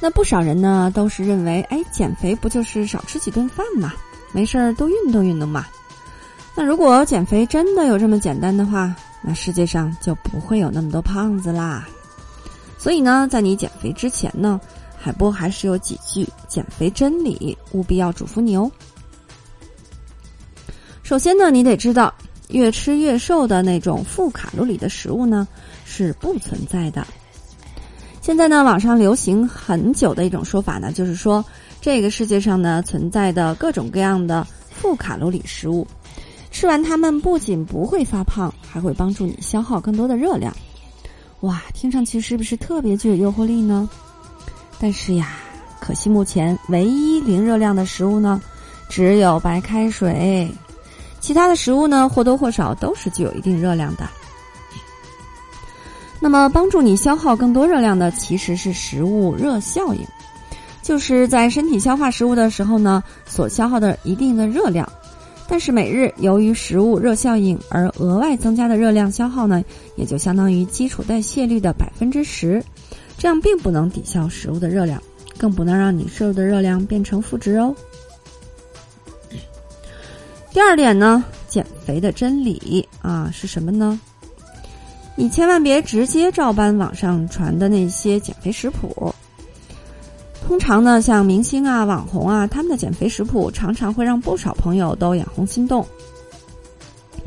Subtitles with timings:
[0.00, 3.92] 那不少人呢都是认为，哎，减肥不就是少吃几顿饭嘛，
[4.32, 5.66] 没事儿多运动运动嘛。
[6.54, 11.86] 那如果减肥真的有这么简单的话，那世界上就不会有那么多胖子啦。
[12.78, 14.58] 所以呢，在你减肥之前呢，
[14.98, 18.70] 海波还是有几句减肥真理，务必要嘱咐你哦。
[21.02, 22.12] 首先呢，你得知道，
[22.48, 25.46] 越吃越瘦的那种负卡路里的食物呢
[25.84, 27.06] 是不存在的。
[28.20, 31.42] 现在呢，网上流行很久的一种说法呢，就是说
[31.80, 35.86] 这个世界上呢存在的各种各样的负卡路里食物，
[36.50, 40.54] 吃完它们不仅不会发胖，还会帮助你消耗更多的热量。
[41.40, 43.88] 哇，听上去是不是特别具有诱惑力呢？
[44.78, 45.38] 但是呀，
[45.80, 48.40] 可惜目前唯一零热量的食物呢，
[48.90, 50.46] 只有白开水，
[51.20, 54.06] 其他的食物呢或多或少都是具有一定热量的。
[56.20, 60.00] 那么，帮助你消耗更多热量的其实是食物热效应，
[60.82, 64.86] 就是在身体消化食物的时候呢，所消耗的一定的热量。
[65.48, 69.64] 但是每日由于食物热效应而额外增加的热量消耗呢，
[69.96, 72.62] 也就相当于基础代谢率的百分之十，
[73.16, 75.02] 这样并不能抵消食物的热量，
[75.38, 77.74] 更不能让你摄入的热量变成负值哦。
[80.52, 83.98] 第二点呢，减肥的真理啊是什么呢？
[85.20, 89.14] 你千万别直接照搬网上传的那些减肥食谱。
[90.48, 95.86] 通常呢，像明星啊、网红啊，他们的减肥食谱常常会让不少朋友都眼红心动，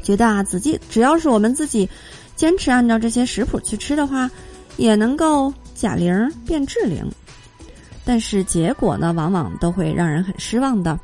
[0.02, 1.88] 觉得啊，自己只要是我们自己
[2.36, 4.28] 坚持按照这些食谱去吃的话，
[4.76, 7.08] 也能够假零变质零。
[8.04, 11.00] 但是结果呢，往往都会让人很失望的。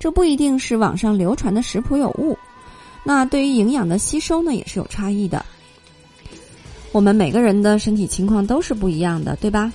[0.00, 2.36] 这不一定是网上流传的食谱有误，
[3.04, 5.46] 那对于营养的吸收呢，也是有差异的。
[6.94, 9.72] 我们每个人的身体情况都是不一样的，对吧？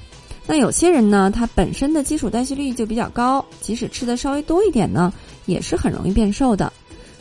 [0.48, 5.12] 那有些人呢，他本身的基础代谢率就比较高，即使吃的稍微多一点呢，
[5.46, 6.72] 也是很容易变瘦的。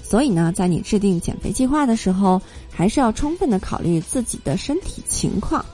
[0.01, 5.65] 所以呢，在你制定减肥计划的时候，还是要充分的考虑自己的身体情况，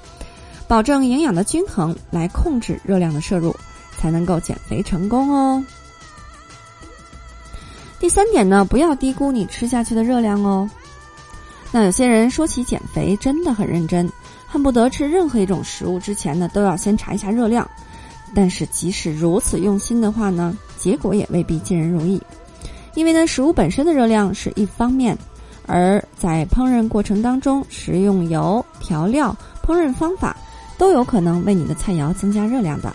[0.66, 3.54] 保证营养的均衡，来控制热量的摄入，
[3.98, 5.62] 才能够减肥成功哦。
[8.00, 10.66] 第三点呢，不要低估你吃下去的热量哦。
[11.70, 14.08] 那有些人说起减肥真的很认真，
[14.54, 17.68] 恨不得吃任何一种食物之前呢都要先查一下热量。
[18.36, 22.22] 但是即使如此用心的话呢，结果也未必尽人如意。
[22.94, 25.18] 因为呢，食物本身的热量是一方面，
[25.66, 30.36] 而在烹饪过程当中，食用油、调料、烹饪方法
[30.78, 32.94] 都有可能为你的菜肴增加热量的。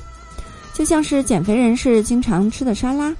[0.73, 3.13] 就像是减肥人士经常吃的沙拉，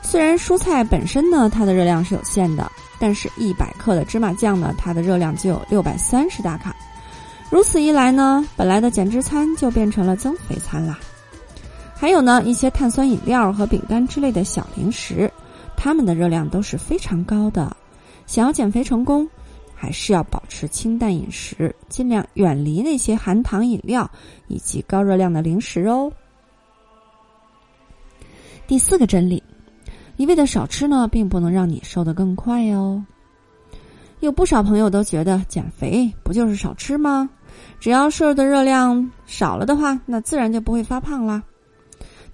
[0.00, 2.72] 虽然蔬菜本身呢它的热量是有限的。
[2.98, 6.74] 但是，一百克的芝麻酱呢，它的热量就有六百三十大卡。
[7.50, 10.98] 如此一来呢，本来的减脂餐就变成了增肥餐啦。
[11.94, 15.30] 还有呢，一些碳酸饮料和饼干之类的小零食，
[15.76, 17.74] 它们的热量都是非常高的。
[18.26, 19.26] 想要减肥成功，
[19.74, 24.10] 还是要保持清淡饮食，尽量远离那些含糖饮料
[24.48, 26.12] 以及高热量的零食哦。
[28.66, 29.42] 第四个真理。
[30.16, 33.04] 一味的少吃呢，并不能让你瘦得更快哦。
[34.20, 37.28] 有不少朋友都觉得减肥不就是少吃吗？
[37.78, 41.42] 只要摄入的热量少了的话，那自然就不会发胖啦。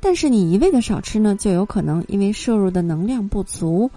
[0.01, 3.91] 但是你一味的少吃呢，就有可能因为摄入的能量不足，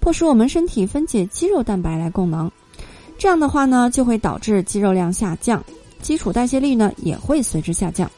[0.00, 2.50] 迫使我们身体分解肌肉蛋白来供能。
[3.18, 5.62] 这样的话呢，就会导致肌肉量下降，
[6.00, 8.10] 基础代谢率呢也会随之下降。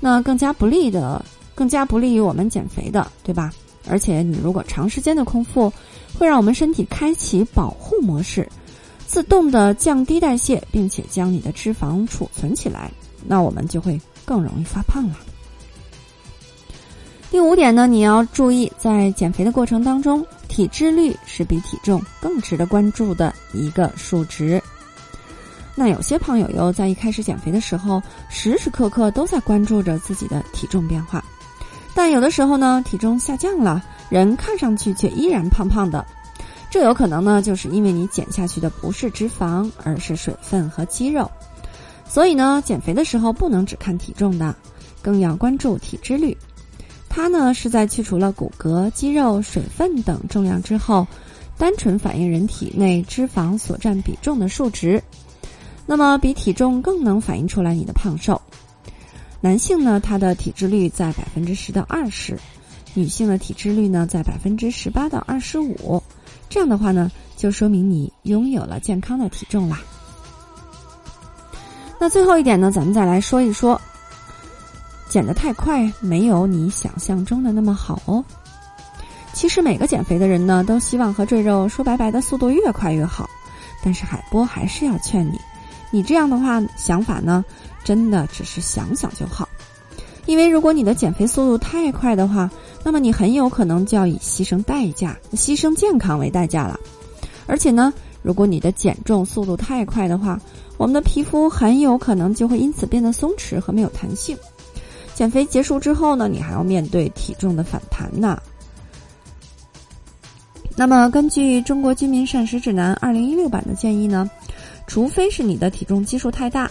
[0.00, 1.24] 那更加不利的，
[1.54, 3.52] 更加不利于我们减肥的，对吧？
[3.88, 5.72] 而且，你如果长时间的空腹，
[6.18, 8.48] 会让我们身体开启保护模式，
[9.06, 12.90] 自动的降低代谢，并且将你的脂肪储存起来，
[13.26, 15.16] 那我们就会更容易发胖了。
[17.30, 24.62] 第五点呢，你要注意，在减肥的过程当中，体脂率是比体重更值得关注的一个数值。
[25.74, 31.24] 那有些朋友又在一开始减肥的时候，时时刻刻都在关注着自己的体重变化。
[31.94, 36.04] 但有的时候呢，体重下降了，人看上去却依然胖胖的，
[36.72, 41.30] 这有可能呢，就是因为你减下去的不是脂肪，而是水分和肌肉。
[42.08, 44.56] 所以呢，减肥的时候不能只看体重的，
[45.02, 46.34] 更要关注体脂率。
[47.10, 51.06] 它呢是在去除了骨骼、肌肉、水分等重量之后，
[51.58, 55.04] 单纯反映人体内脂肪所占比重的数值。
[55.84, 58.40] 那么比体重更能反映出来你的胖瘦。
[59.42, 62.34] 男性呢，他的体脂率在百分之十到二十；
[62.94, 66.02] 女性的体脂率呢在百分之十八到二十五。
[66.48, 69.80] 这样的话呢，就说明你拥有了健康的体重啦。
[71.98, 73.80] 那最后一点呢，咱们再来说一说，
[75.08, 78.24] 减得太快没有你想象中的那么好哦。
[79.32, 83.28] 其实每个减肥的人呢，都希望和赘肉说拜拜的速度越快越好，
[83.82, 85.38] 但是海波还是要劝你，
[85.90, 87.44] 你这样的话想法呢。
[87.84, 89.48] 真的只是想想就好，
[90.26, 92.50] 因为如果你的减肥速度太快的话，
[92.84, 96.78] 那么你很有可能就要以牺牲代价、牺牲健康为代价了。
[97.46, 97.92] 而且呢，
[98.22, 100.40] 如果你的减重速度太快的话，
[100.76, 104.36] 我们的皮肤很有可能就会因此变得松弛和没有弹性。
[105.14, 108.40] 减肥结束之后呢，你还要面对体重的反弹呢。
[110.74, 114.30] 那么，根据《中国居民膳食指南》二零一六版的建议呢，
[114.86, 116.70] 除非是你的体重基数太大。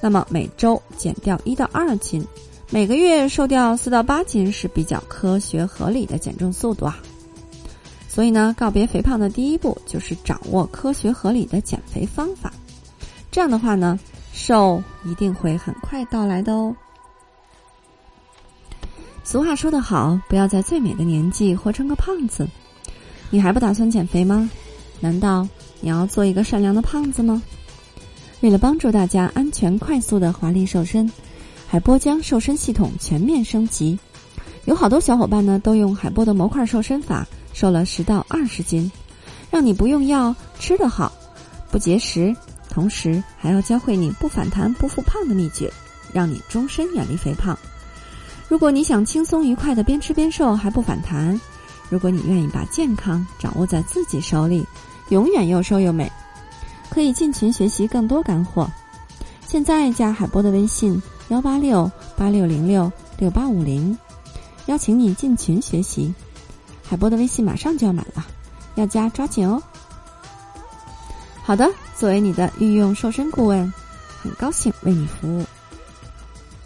[0.00, 2.24] 那么每周减掉一到二斤，
[2.74, 6.98] 每个月瘦掉四到八斤是比较科学合理的减重速度啊。
[8.08, 12.52] 所以呢，告别肥胖的第一步就是掌握科学合理的减肥方法。
[13.30, 13.96] 这样的话呢，
[14.32, 16.74] 瘦一定会很快到来的哦。
[19.22, 22.44] 俗话说得好，不要在最美的年纪活成个胖子。
[23.30, 24.50] 你还不打算减肥吗？
[24.98, 25.46] 难道
[25.80, 27.40] 你要做一个善良的胖子吗？
[28.40, 31.08] 为了帮助大家安全快速的华丽瘦身，
[31.66, 33.98] 海波将瘦身系统全面升级。
[34.66, 38.90] 有好多小伙伴呢都用海波的模块瘦身法瘦了十到二十斤，
[39.50, 41.12] 让你不用药吃得好，
[41.70, 42.34] 不节食，
[42.70, 45.70] 同时还要教会你不反弹不复胖的秘诀，
[46.12, 47.58] 让你终身远离肥胖。
[48.48, 51.38] 如果你想轻松愉快的边吃边瘦还不反弹，
[51.90, 54.64] 如果你愿意把健康掌握在自己手里，
[55.10, 56.10] 永远又瘦又美。
[56.88, 58.70] 可以进群学习更多干货，
[59.46, 63.96] 现在加海波的微信幺八六八六零六六八五零，
[64.66, 66.14] 邀请你进群学习。
[66.86, 68.26] 海波的微信马上就要满了，
[68.74, 69.62] 要加抓紧哦。
[71.42, 73.72] 好的，作为你的御用瘦身顾问，
[74.22, 75.43] 很高兴为你服务。